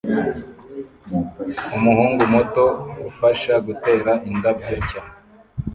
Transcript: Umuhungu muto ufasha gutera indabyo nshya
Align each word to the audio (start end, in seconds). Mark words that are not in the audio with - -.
Umuhungu 1.75 2.21
muto 2.33 2.65
ufasha 3.09 3.53
gutera 3.65 4.11
indabyo 4.29 4.73
nshya 4.83 5.01